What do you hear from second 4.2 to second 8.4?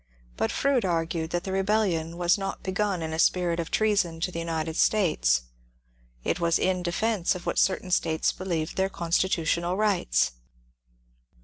to the United States. It was in defence of what certain States